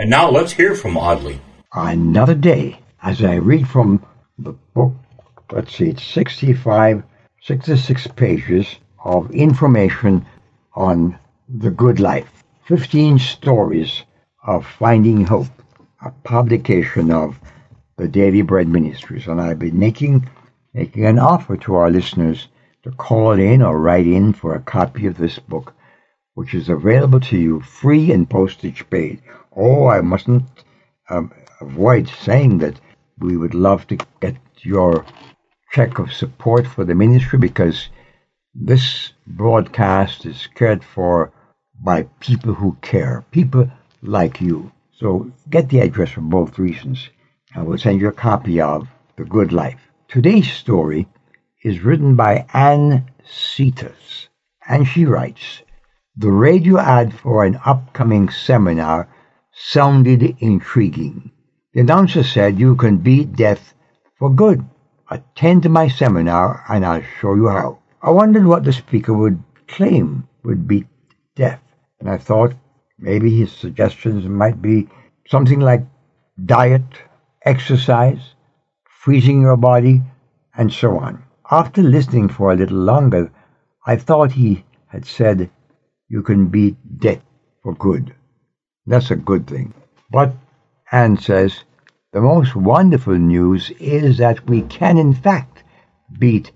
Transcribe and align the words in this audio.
And 0.00 0.10
now 0.10 0.30
let's 0.30 0.52
hear 0.52 0.76
from 0.76 0.96
Audley. 0.96 1.40
Another 1.72 2.36
day, 2.36 2.78
as 3.02 3.24
I 3.24 3.34
read 3.34 3.66
from 3.66 4.06
the 4.38 4.52
book, 4.52 4.94
let's 5.50 5.74
see, 5.74 5.88
it's 5.88 6.04
65, 6.04 7.02
66 7.42 8.06
pages 8.14 8.76
of 9.04 9.28
information 9.32 10.24
on 10.76 11.18
the 11.48 11.72
good 11.72 11.98
life. 11.98 12.44
15 12.66 13.18
stories 13.18 14.04
of 14.46 14.64
finding 14.64 15.26
hope, 15.26 15.48
a 16.04 16.12
publication 16.22 17.10
of 17.10 17.40
the 17.96 18.06
Daily 18.06 18.42
Bread 18.42 18.68
Ministries. 18.68 19.26
And 19.26 19.40
I've 19.40 19.58
been 19.58 19.80
making, 19.80 20.30
making 20.74 21.06
an 21.06 21.18
offer 21.18 21.56
to 21.56 21.74
our 21.74 21.90
listeners 21.90 22.46
to 22.84 22.92
call 22.92 23.32
in 23.32 23.62
or 23.62 23.76
write 23.80 24.06
in 24.06 24.32
for 24.32 24.54
a 24.54 24.60
copy 24.60 25.06
of 25.06 25.18
this 25.18 25.40
book, 25.40 25.74
which 26.38 26.54
is 26.54 26.68
available 26.68 27.18
to 27.18 27.36
you 27.36 27.60
free 27.60 28.12
and 28.12 28.30
postage 28.30 28.88
paid. 28.90 29.20
Oh, 29.56 29.88
I 29.88 30.00
mustn't 30.02 30.44
um, 31.10 31.32
avoid 31.60 32.08
saying 32.08 32.58
that 32.58 32.80
we 33.18 33.36
would 33.36 33.54
love 33.54 33.88
to 33.88 33.98
get 34.20 34.36
your 34.60 35.04
check 35.72 35.98
of 35.98 36.12
support 36.12 36.64
for 36.64 36.84
the 36.84 36.94
ministry 36.94 37.40
because 37.40 37.88
this 38.54 39.14
broadcast 39.26 40.26
is 40.26 40.46
cared 40.54 40.84
for 40.84 41.32
by 41.82 42.04
people 42.20 42.54
who 42.54 42.76
care, 42.82 43.24
people 43.32 43.68
like 44.00 44.40
you. 44.40 44.70
So 44.92 45.32
get 45.50 45.68
the 45.68 45.80
address 45.80 46.12
for 46.12 46.20
both 46.20 46.56
reasons, 46.56 47.10
and 47.52 47.66
we'll 47.66 47.78
send 47.78 48.00
you 48.00 48.06
a 48.06 48.12
copy 48.28 48.60
of 48.60 48.86
The 49.16 49.24
Good 49.24 49.52
Life. 49.52 49.80
Today's 50.06 50.52
story 50.52 51.08
is 51.64 51.80
written 51.80 52.14
by 52.14 52.46
Anne 52.54 53.10
Cetas, 53.26 54.28
and 54.68 54.86
she 54.86 55.04
writes, 55.04 55.62
The 56.20 56.32
radio 56.32 56.80
ad 56.80 57.14
for 57.14 57.44
an 57.44 57.60
upcoming 57.64 58.28
seminar 58.28 59.06
sounded 59.52 60.36
intriguing. 60.40 61.30
The 61.72 61.82
announcer 61.82 62.24
said 62.24 62.58
you 62.58 62.74
can 62.74 62.96
beat 62.96 63.36
death 63.36 63.72
for 64.18 64.28
good. 64.28 64.64
Attend 65.08 65.70
my 65.70 65.86
seminar 65.86 66.64
and 66.68 66.84
I'll 66.84 67.04
show 67.20 67.36
you 67.36 67.46
how. 67.46 67.78
I 68.02 68.10
wondered 68.10 68.46
what 68.46 68.64
the 68.64 68.72
speaker 68.72 69.14
would 69.14 69.40
claim 69.68 70.26
would 70.42 70.66
beat 70.66 70.88
death, 71.36 71.62
and 72.00 72.10
I 72.10 72.18
thought 72.18 72.52
maybe 72.98 73.30
his 73.30 73.52
suggestions 73.52 74.26
might 74.26 74.60
be 74.60 74.88
something 75.28 75.60
like 75.60 75.86
diet, 76.44 76.82
exercise, 77.44 78.34
freezing 78.90 79.42
your 79.42 79.56
body, 79.56 80.02
and 80.56 80.72
so 80.72 80.98
on. 80.98 81.22
After 81.48 81.80
listening 81.80 82.28
for 82.28 82.50
a 82.50 82.56
little 82.56 82.78
longer, 82.78 83.30
I 83.86 83.94
thought 83.94 84.32
he 84.32 84.64
had 84.88 85.06
said 85.06 85.48
you 86.08 86.22
can 86.22 86.46
beat 86.46 86.76
death 86.98 87.22
for 87.62 87.74
good. 87.74 88.14
That's 88.86 89.10
a 89.10 89.16
good 89.16 89.46
thing. 89.46 89.74
But, 90.10 90.32
Anne 90.90 91.18
says, 91.18 91.64
the 92.12 92.20
most 92.22 92.56
wonderful 92.56 93.18
news 93.18 93.70
is 93.78 94.16
that 94.18 94.46
we 94.48 94.62
can, 94.62 94.96
in 94.96 95.14
fact, 95.14 95.62
beat 96.18 96.52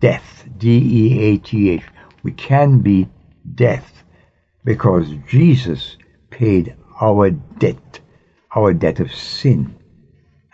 death. 0.00 0.44
D 0.58 0.68
E 0.68 1.20
A 1.22 1.38
T 1.38 1.70
H. 1.70 1.84
We 2.24 2.32
can 2.32 2.80
beat 2.80 3.08
death 3.54 4.02
because 4.64 5.08
Jesus 5.28 5.96
paid 6.30 6.74
our 7.00 7.30
debt, 7.30 8.00
our 8.56 8.74
debt 8.74 8.98
of 8.98 9.14
sin. 9.14 9.76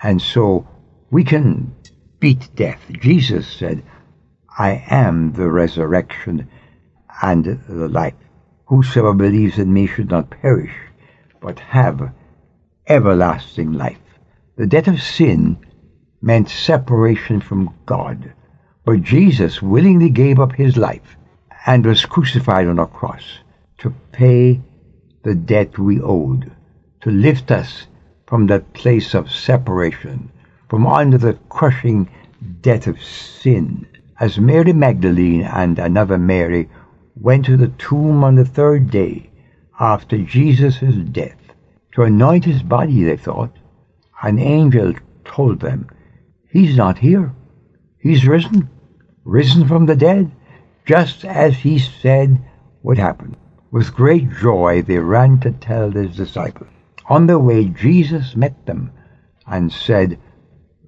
And 0.03 0.21
so 0.21 0.69
we 1.11 1.25
can 1.25 1.75
beat 2.21 2.51
death. 2.55 2.81
Jesus 2.91 3.49
said, 3.49 3.83
I 4.59 4.85
am 4.89 5.33
the 5.33 5.49
resurrection 5.49 6.51
and 7.23 7.45
the 7.67 7.89
life. 7.89 8.15
Whosoever 8.67 9.13
believes 9.13 9.59
in 9.59 9.73
me 9.73 9.87
should 9.87 10.11
not 10.11 10.31
perish, 10.31 10.73
but 11.41 11.59
have 11.61 12.11
everlasting 12.87 13.73
life. 13.73 14.19
The 14.57 14.67
debt 14.67 14.89
of 14.89 15.03
sin 15.03 15.59
meant 16.23 16.49
separation 16.49 17.41
from 17.41 17.75
God, 17.85 18.33
but 18.85 19.03
Jesus 19.03 19.61
willingly 19.61 20.09
gave 20.09 20.41
up 20.41 20.53
his 20.53 20.77
life 20.77 21.17
and 21.67 21.85
was 21.85 22.07
crucified 22.07 22.67
on 22.67 22.79
a 22.79 22.87
cross 22.87 23.39
to 23.79 23.93
pay 24.13 24.63
the 25.23 25.35
debt 25.35 25.79
we 25.79 26.01
owed, 26.01 26.51
to 27.03 27.11
lift 27.11 27.51
us 27.51 27.87
from 28.27 28.47
that 28.47 28.73
place 28.73 29.15
of 29.15 29.31
separation, 29.31 30.31
from 30.71 30.87
under 30.87 31.19
the 31.19 31.35
crushing 31.51 32.09
debt 32.63 32.87
of 32.87 33.03
sin. 33.03 33.87
As 34.21 34.39
Mary 34.39 34.73
Magdalene 34.73 35.43
and 35.43 35.79
another 35.79 36.17
Mary 36.17 36.71
went 37.17 37.45
to 37.47 37.57
the 37.57 37.69
tomb 37.69 38.25
on 38.25 38.35
the 38.35 38.45
third 38.45 38.91
day, 38.91 39.31
after 39.79 40.19
Jesus' 40.19 40.81
death 41.11 41.53
to 41.93 42.03
anoint 42.03 42.45
his 42.45 42.63
body, 42.63 43.05
they 43.05 43.17
thought. 43.17 43.57
An 44.23 44.39
angel 44.39 44.95
told 45.25 45.61
them, 45.61 45.89
He's 46.49 46.77
not 46.77 46.99
here. 46.99 47.33
He's 47.99 48.27
risen, 48.27 48.69
risen 49.25 49.67
from 49.69 49.87
the 49.87 49.97
dead, 49.97 50.31
just 50.85 51.25
as 51.25 51.57
he 51.57 51.79
said 51.79 52.43
would 52.83 52.99
happen. 52.99 53.37
With 53.71 53.95
great 53.95 54.31
joy, 54.31 54.83
they 54.83 54.99
ran 54.99 55.41
to 55.41 55.53
tell 55.53 55.91
his 55.91 56.17
disciples. 56.17 56.71
On 57.09 57.27
their 57.27 57.39
way, 57.39 57.67
Jesus 57.67 58.37
met 58.37 58.67
them 58.67 58.93
and 59.47 59.73
said, 59.73 60.19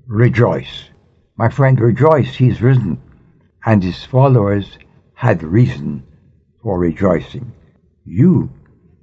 Rejoice. 0.06 0.90
My 1.36 1.48
friend, 1.48 1.80
rejoice, 1.80 2.34
he's 2.34 2.62
risen. 2.62 3.00
And 3.64 3.82
his 3.82 4.04
followers 4.04 4.78
had 5.14 5.42
reason 5.42 6.04
for 6.62 6.78
rejoicing. 6.78 7.52
You 8.04 8.50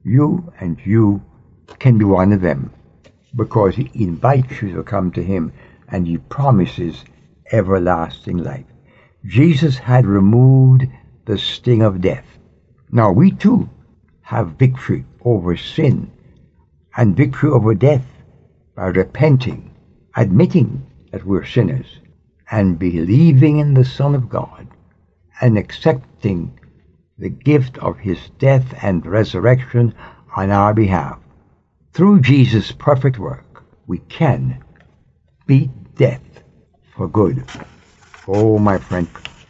you 0.03 0.51
and 0.59 0.77
you 0.85 1.21
can 1.79 1.97
be 1.97 2.05
one 2.05 2.33
of 2.33 2.41
them 2.41 2.71
because 3.35 3.75
he 3.75 3.89
invites 3.93 4.61
you 4.61 4.75
to 4.75 4.83
come 4.83 5.11
to 5.11 5.23
him 5.23 5.53
and 5.87 6.05
he 6.05 6.17
promises 6.17 7.03
everlasting 7.51 8.37
life. 8.37 8.65
Jesus 9.25 9.77
had 9.77 10.05
removed 10.05 10.87
the 11.25 11.37
sting 11.37 11.81
of 11.81 12.01
death. 12.01 12.25
Now 12.91 13.11
we 13.11 13.31
too 13.31 13.69
have 14.21 14.59
victory 14.59 15.05
over 15.23 15.55
sin 15.55 16.11
and 16.95 17.15
victory 17.15 17.49
over 17.49 17.73
death 17.73 18.05
by 18.75 18.87
repenting, 18.87 19.73
admitting 20.15 20.85
that 21.11 21.25
we're 21.25 21.45
sinners, 21.45 21.99
and 22.51 22.77
believing 22.77 23.59
in 23.59 23.73
the 23.73 23.85
Son 23.85 24.15
of 24.15 24.29
God 24.29 24.67
and 25.41 25.57
accepting 25.57 26.59
the 27.17 27.29
gift 27.29 27.77
of 27.77 27.99
his 27.99 28.29
death 28.39 28.73
and 28.81 29.05
resurrection 29.05 29.93
on 30.35 30.51
our 30.51 30.73
behalf. 30.73 31.19
Through 31.93 32.21
Jesus' 32.21 32.71
perfect 32.71 33.19
work, 33.19 33.63
we 33.87 33.99
can 33.99 34.63
beat 35.45 35.69
death 35.95 36.43
for 36.95 37.07
good. 37.07 37.43
Oh, 38.27 38.57
my 38.57 38.77
friend, 38.77 39.07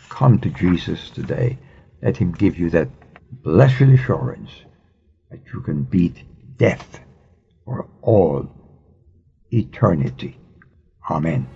come 0.09 0.39
to 0.39 0.49
Jesus 0.49 1.09
today. 1.09 1.57
Let 2.01 2.17
him 2.17 2.31
give 2.31 2.57
you 2.57 2.69
that 2.71 2.89
blessed 3.31 3.81
assurance 3.81 4.51
that 5.31 5.39
you 5.53 5.61
can 5.61 5.83
beat 5.83 6.23
death 6.57 6.99
for 7.63 7.87
all 8.01 8.49
eternity. 9.51 10.37
Amen. 11.09 11.47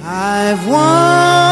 I've 0.00 0.66
wandered 0.66 1.51